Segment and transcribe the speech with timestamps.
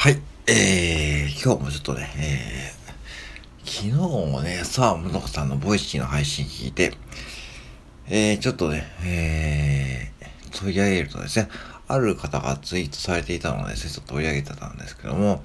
[0.00, 6.92] はい、えー、今日もちょっとね、えー、昨日もね、サーモナコさんのボイシーの配信聞いて、
[8.06, 11.48] えー、ちょっとね、えー、取り上げるとですね、
[11.88, 15.42] ある方がツイートされていたので、ちょっと取り上げてたんですけども、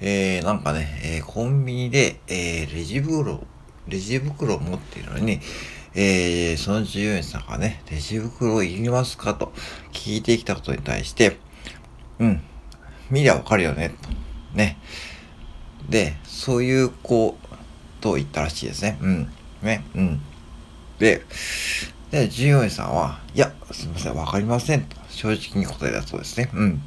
[0.00, 3.46] えー、なんかね、えー、コンビニで、えー、レジ袋、
[3.88, 5.38] レジ袋を持っているのに、
[5.94, 9.52] えー、その従業員さんがね、レジ袋いりますかと
[9.92, 11.36] 聞いてきたことに対して、
[12.20, 12.42] うん、
[13.12, 14.08] 見りゃわかるよね、と。
[14.56, 14.78] ね。
[15.90, 17.36] で、そういう子
[18.00, 18.98] と言ったらしいですね。
[19.02, 19.32] うん。
[19.60, 19.84] ね。
[19.94, 20.20] うん。
[20.98, 21.22] で、
[22.10, 26.48] で、従業員さんは、いや、すみません、わかりません、と正直に答えたそうですね。
[26.54, 26.82] うん。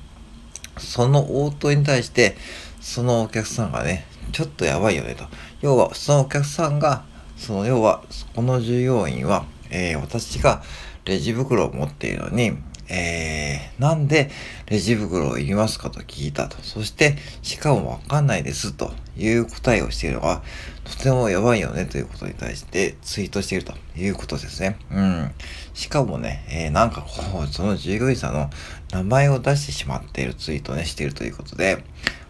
[0.80, 2.36] その応答に対して、
[2.82, 5.26] そのお客さんがね、ちょっとやばいよね、と。
[5.62, 7.04] 要は、そのお客さんが、
[7.38, 8.04] その、要は、
[8.36, 10.64] この従業員は、えー、私が
[11.06, 12.58] レジ袋を持っているのに、
[12.90, 14.30] えー、なんで
[14.68, 16.58] レジ袋をいりますかと聞いたと。
[16.62, 20.42] そして、しかもわかんないですという答えをしているのが、
[20.84, 24.78] とてもやばいよねということに対してツイートしているということですね。
[24.92, 25.32] うん。
[25.74, 28.50] しかもね、えー、なんかこう、その従業員さんの
[28.92, 31.84] 名前を出してしまっているツイートをね、しているということで、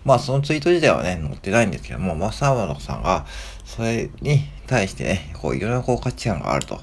[0.06, 3.26] まあそのツイート自体はね、載ってないんですけども、まあ沢野さんが、
[3.66, 6.80] それに対してね、こういろんなこう価値観があると。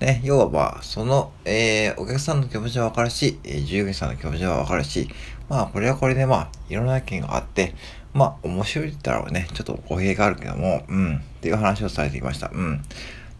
[0.00, 5.08] ね、要はまあ、その、えー、お客さんの気持ちはわかるし、えー、従業員さんの気持ちはわかるし、
[5.48, 7.74] まあこれはこれでまあ、いろんな意見があって、
[8.12, 12.50] まあ面白いって言ったらね、ちょっと語弊があるけども、うん、っていう話をされていました。
[12.52, 12.82] うん。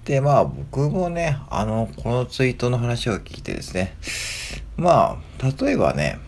[0.05, 3.97] で、まあ僕もね、あの、このツイートの話を聞いてですね、
[4.77, 6.19] まあ、例えばね、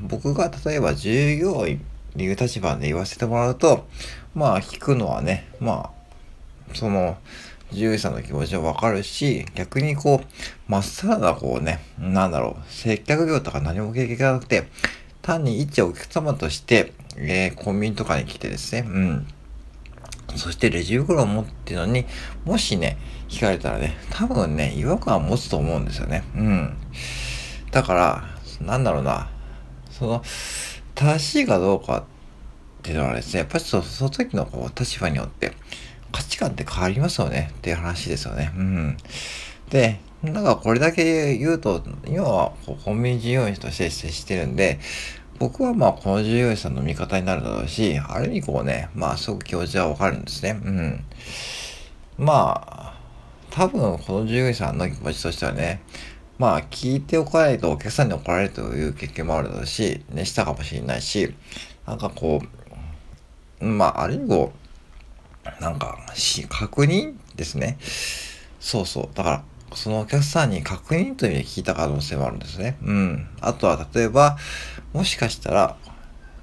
[0.00, 3.86] 僕が例えば従業員っていう立場で言わせてもらうと、
[4.34, 5.95] まあ聞くのはね、まあ、
[6.74, 7.18] その、
[7.70, 10.26] 獣医さんの気持ちはわかるし、逆にこう、
[10.70, 14.68] まっさらなこうね、なんだろう、接客業とか何も経験がなくて、
[15.22, 19.26] 単に一お客様として、えー、コンビニとかに来てですね、うん。
[20.36, 22.06] そしてレジ袋を持ってるのに、
[22.44, 26.24] もしね、聞かれたらね、多分ね、違和感を持つと思うんですよね。
[26.36, 26.76] うん。
[27.72, 28.24] だから、
[28.60, 29.28] なんだろうな、
[29.90, 30.22] その、
[30.94, 32.04] 正しいかどうかっ
[32.82, 35.52] ていうのはですね、やっぱりその時のこう立場によって
[36.36, 38.52] 値観って変わりますよねっていう話ですよね。
[38.54, 38.96] うん。
[39.70, 42.52] で、なんかこれだけ言うと、今は
[42.84, 44.78] コンビニ従業員として接してるんで、
[45.38, 50.60] 僕はまあこの従業員さんの味方になるだろうし、ある意味こうね、まあすごく気持ちはわかるんですね。
[50.62, 51.04] うん。
[52.18, 53.00] まあ、
[53.50, 55.80] 多分この従業員さんの気持ちとしてはね、
[56.38, 61.34] まあ、聞いておかないとお客さんに怒られるという経験もあるだろうし、ね、したかもしれないし、
[61.86, 62.42] なんかこ
[63.60, 64.65] う、まあ、ある意味こう、
[65.60, 67.78] なんか、し、確認ですね。
[68.60, 69.08] そうそう。
[69.14, 72.76] だから、そのお客さんに確認という意味で聞いた可能性もあるんですね。
[72.82, 73.28] うん。
[73.40, 74.38] あとは、例えば、
[74.92, 75.76] もしかしたら、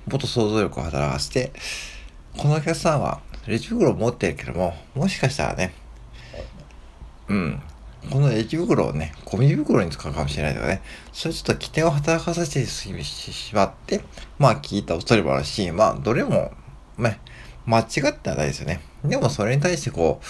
[0.08, 1.52] もっと想像力を働かせて、
[2.38, 5.74] このお客さんはレジ袋を持ってるけども、もしかしたらね、
[7.30, 7.62] うん、
[8.12, 10.82] このレジ袋をね、ゴミ袋に使うかもしれないとかね、
[11.14, 14.02] それちょっと起点を働かさせてしまって、
[14.40, 16.52] まあ聞いた恐れもあるし、まあどれも、
[16.98, 17.20] ね、
[17.66, 18.82] 間違ってはないですよね。
[19.04, 20.26] でもそれに対してこう、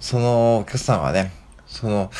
[0.00, 1.32] そのお客さんがね、
[1.66, 2.10] その、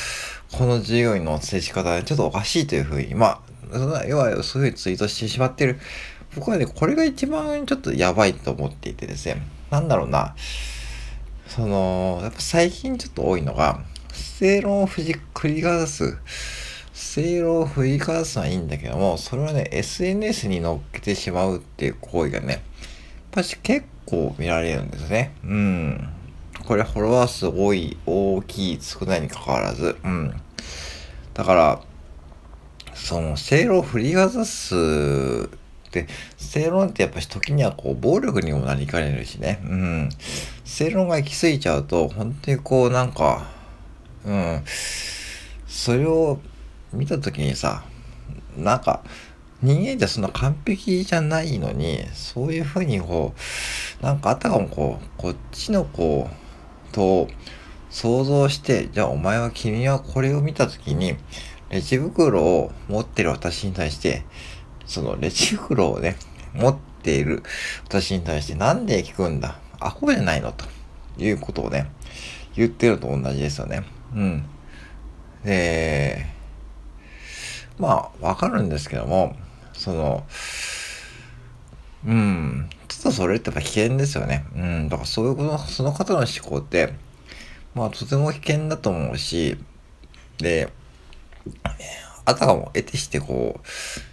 [0.52, 3.40] この従業員の接し方でちょっとおかしいというふうに、ま
[3.72, 5.78] あ、要はそういうツイートしてしまってる。
[6.34, 10.34] 僕はね、これが一番ちょっとやばいと思っていてですね、なんだろうな、
[11.46, 13.80] その、やっぱ最近ちょっと多いのが、
[14.12, 16.18] 正論を繰り返す。
[16.92, 22.62] 正論を振り返すのはいいんだけども、それはね、SNS に乗っけてしまうっていう行為がね、やっ
[23.30, 25.34] ぱし結構見られるんですね。
[25.44, 26.08] うん。
[26.66, 29.96] これフォロワー数多い、大きい、少ないに関わらず。
[30.02, 30.34] うん。
[31.34, 31.80] だから、
[32.94, 36.06] その、正論を振りかざすって、
[36.36, 39.60] 正論ってやっぱし時にはこう、暴力にもなりかねるしね。
[39.64, 40.08] うん。
[40.64, 43.46] 正論が行き過ぎちゃうと、本当にこう、なんか、
[44.24, 44.62] うん。
[45.66, 46.40] それを
[46.92, 47.84] 見た時にさ、
[48.56, 49.02] なんか、
[49.64, 53.32] 人間ってそんな完璧じゃないのに、そういうふうにこ
[54.00, 57.28] う、なんかあたかもこう、こっちのこう、と、
[57.88, 61.16] 想像して、じゃあお前は君はこれを見た時に、
[61.70, 64.24] レジ袋を持ってる私に対して、
[64.84, 66.16] そのレジ袋をね、
[66.52, 67.42] 持っている
[67.84, 69.58] 私に対してなんで聞くんだ？
[69.80, 70.52] アホじゃないの？
[70.52, 70.66] と
[71.16, 71.90] いうことをね、
[72.54, 73.82] 言ってると同じですよね。
[74.14, 74.44] うん。
[75.42, 76.26] で、
[77.78, 79.34] まあ、わかるんですけども、
[79.84, 80.24] その、
[82.06, 84.46] うん、ちょっとそれってやっぱ危険ですよね。
[84.56, 86.94] うん、だからそういうこと、その方の思考って、
[87.74, 89.58] まあ、とても危険だと思うし、
[90.38, 90.72] で、
[92.24, 93.68] あたかも得てしてこう、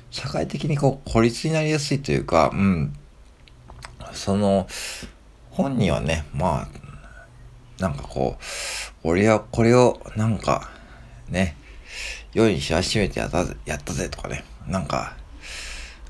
[0.10, 2.94] 社会的にこう孤立になりやすいというか、うん、
[4.12, 4.68] その、
[5.52, 8.44] 本人はね、まあ、なんかこう、
[9.08, 10.70] 俺はこれを、なんか、
[11.30, 11.56] ね、
[12.34, 15.16] 世に知らしめてやった、やったぜとかね、なんか、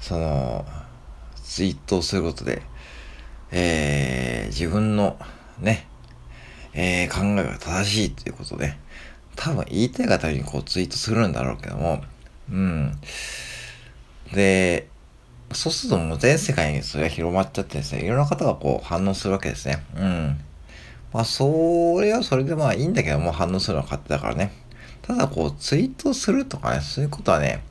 [0.01, 0.65] その、
[1.43, 2.61] ツイートをすることで、
[3.51, 5.17] えー、自分の
[5.59, 5.87] ね、
[6.73, 8.75] えー、考えが正しいということで、
[9.35, 12.03] 多分言いたい方にこうツイートするんだろうけども、
[12.49, 12.93] うん。
[14.33, 14.87] で、
[15.51, 19.83] そうするともう全世界にそれが広まっちゃってですね、いろんな方がこう反応するわけですね。
[19.95, 20.41] うん。
[21.13, 24.53] まあ、それはそれでまあいいんだけども、反応するのは勝手だからね。
[25.01, 27.63] ただこう、ツイートするとかね、そういうことはね、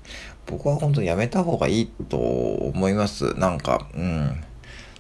[0.51, 3.35] 僕は本当にやめた方がいいと思います。
[3.39, 4.43] なんか、うん。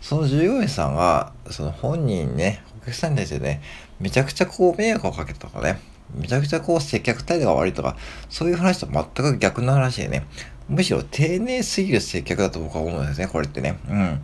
[0.00, 3.61] その従業員さんが、その本人ね、お客さんに対してね、
[4.00, 5.81] めちゃくちゃこう迷惑をかけたとかね、
[6.14, 7.97] めちゃくちゃこう接客態度が悪いとか、
[8.29, 10.25] そういう話と全く逆の話でね、
[10.69, 13.79] むしろ丁寧すぎる接客だと僕は思うんですね、これってね。
[13.88, 14.23] うん。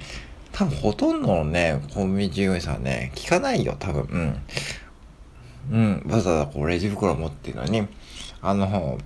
[0.53, 4.41] 多分ほとんどのね、コンビニ従業員さんね、聞かないよ、多分。
[5.71, 6.03] うん。
[6.05, 6.11] うん。
[6.11, 7.87] わざわざこうレジ袋持ってるのに、
[8.41, 8.99] あの、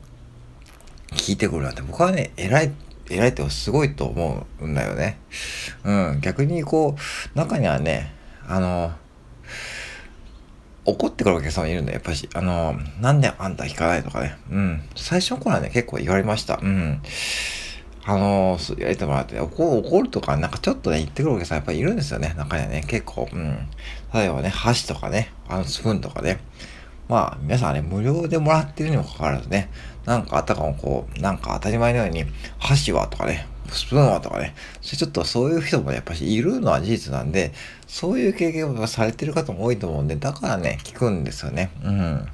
[1.12, 2.72] 聞いてくるなんて僕はね、偉い、
[3.08, 5.18] 偉いってすごいと思うんだよね。
[5.84, 6.20] うん。
[6.20, 6.96] 逆にこ
[7.34, 8.12] う、中にはね、
[8.46, 8.92] あの、
[10.84, 12.28] 怒ってくるお客様いるんだよ、やっぱし。
[12.34, 14.36] あの、なんであんた引かないとかね。
[14.50, 14.82] うん。
[14.96, 16.58] 最初の頃はね、結構言われました。
[16.62, 17.02] うん。
[18.04, 22.34] あのー、やりてもらって、怒怒るとか、なんかちょっとね、言ってくるお客さんやっぱりいるんですよね。
[22.36, 23.28] 中にはね、結構。
[23.30, 23.68] うん。
[24.14, 26.40] 例えばね、箸とかね、あの、スプーンとかね。
[27.10, 29.68] まあ、皆さんね、無料でもらってるにもかかわらずね、
[30.04, 32.24] なんかあたかもこう、なんか当たり前のように、
[32.60, 37.52] 箸はとかね、スプーンはとかね、それちょっとそういう人もやっぱしいるのは事実なんで、
[37.88, 41.72] そういう経験をされてる方も多いと思うんで、だからね、聞くんですよね。
[41.82, 42.28] うん。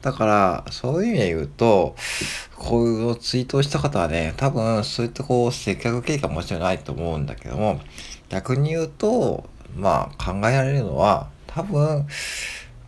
[0.00, 1.94] だから、そういう意味で言うと、
[2.56, 7.80] こういうツイートした方はね、多分そういったこう、接客経過もちろんないと思うんだけども、
[8.30, 9.44] 逆に言うと、
[9.76, 12.06] まあ考えられるのは、多分、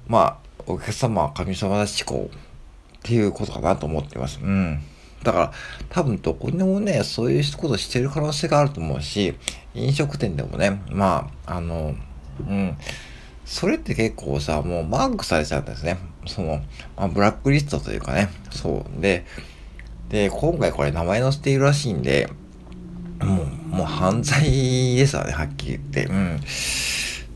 [0.07, 4.41] まあ、お客様は神様だしこう、っていうことかなと思ってます。
[4.43, 4.81] うん。
[5.23, 5.53] だから
[5.88, 9.35] 多分どこでもね、そういうことしてる可能性があると思うし、
[9.75, 11.94] 飲食店でもね、まあ、あの、
[12.41, 12.76] うん、
[13.44, 15.99] それって結構さ、もうマークされちゃうんですね。
[16.26, 16.61] その、
[16.97, 19.00] まあ、ブラックリストというかね、そう。
[19.00, 19.25] で、
[20.09, 22.31] で、今回これ名前載せているらしいんで、
[23.20, 26.05] もう、もう犯罪ですわね、はっきり言って。
[26.05, 26.41] うん。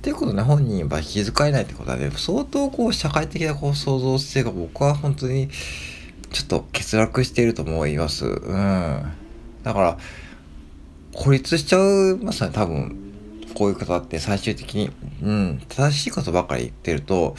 [0.02, 5.48] っていうことね、本人は気遣えないってことはね、相当こう、社会的なこう、創造性が僕は本当に、
[6.32, 8.26] ちょっと欠落していると思います。
[8.26, 9.12] うん。
[9.62, 9.98] だから、
[11.14, 12.96] 孤立しちゃいますね、多分。
[13.54, 14.90] こういう方って最終的に。
[15.22, 15.62] うん。
[15.68, 17.36] 正しいことばかり言ってると、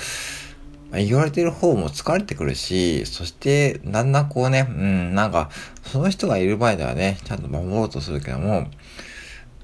[0.93, 5.49] 言われてる方も疲れてくるし、そして、だんだんこうね、うん、なんか、
[5.83, 8.67] その人がいる前ではね、ちゃんと守ろうとするけども、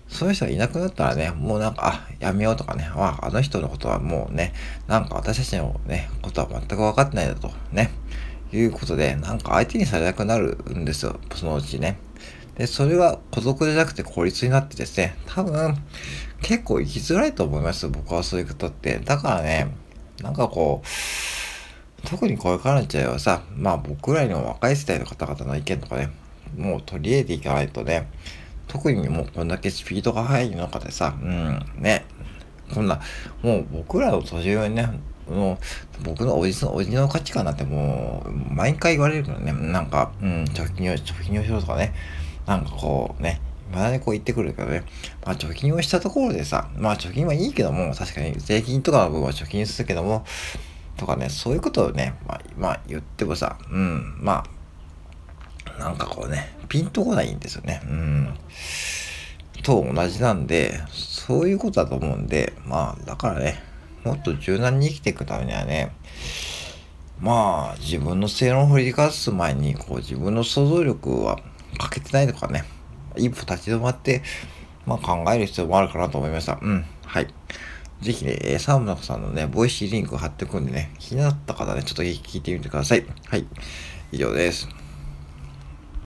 [0.10, 4.54] そういう人がいなくなったらね、もうなんか、あ、やめようとかね、あ、あの人のことはもうね、
[4.88, 7.92] なんか私たちのね、ことは全く分かってないだと、ね。
[8.52, 12.00] いうことで、なんか相手にされなくなるんですよ、そのうちね。
[12.56, 15.78] で、それは孤独じゃなくて孤立になってですね、多分、
[16.42, 19.00] 結構生きづらいと思います、僕はそういうことって。
[19.00, 19.72] だからね、
[20.22, 26.10] なんかこう、特にこれからの時代はさ、まあ僕らの若い世代の方々の意見とかね、
[26.58, 28.08] もう取り入れていかないとね、
[28.70, 32.06] 特にもうこんだけスピードが速い中でさ、うん、ね、
[32.74, 33.02] こんな、
[33.42, 34.88] もう僕らの年上にね、
[35.28, 35.58] の
[36.04, 41.94] 僕のおじの、おじの価値観なんてもう、毎回言われるからね、なんか、うん、貯金を、貯金をしろとかね、
[42.46, 43.42] なんかこうね、
[43.74, 44.84] まだね、こう言ってくるけどね、
[45.26, 50.26] まあ貯金をしたところでさ、まあ貯金はいいけども、確かに税金とかの部分は貯金するけども、
[50.98, 54.59] とかね、そういうことをね、まあ、まあ、言ってもさ、うん、まあ、
[55.80, 57.82] なんかこうね、ピンとこないんですよね。
[57.86, 58.34] うん。
[59.64, 63.64] と同じなんで、そういうことだと思うんで、まあ、だからね、
[64.04, 65.92] もっと柔軟に生きていくためにはね、
[67.20, 71.40] まあ、自分の正論を振りかざす前に、こう、自分の想像力は
[71.78, 72.64] 欠けてないとかね、
[73.18, 74.22] 一歩立ち止まって、
[74.86, 76.58] まあ考える必要もあるかなと思いました。
[76.62, 76.86] うん。
[77.06, 77.28] はい。
[78.02, 83.06] ぜひね、サーモナコさんのね、ボイシーリンク貼っておくんでね、気になった方ね、ちょっと聞いてみてください。
[83.28, 83.46] はい。
[84.12, 84.79] 以上です。